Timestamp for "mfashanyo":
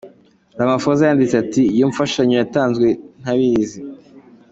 1.91-2.35